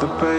[0.00, 0.33] the best.